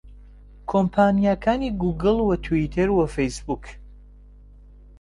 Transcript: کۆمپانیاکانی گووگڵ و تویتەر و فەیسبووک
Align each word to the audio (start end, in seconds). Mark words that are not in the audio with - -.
کۆمپانیاکانی 0.71 1.69
گووگڵ 1.81 2.17
و 2.23 2.29
تویتەر 2.45 2.89
و 2.91 2.99
فەیسبووک 3.15 3.65